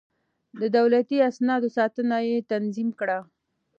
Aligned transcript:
د 0.59 0.61
دولتي 0.77 1.17
اسنادو 1.29 1.69
ساتنه 1.77 2.17
يې 2.27 2.37
تنظيم 2.51 2.89
کړه. 2.99 3.19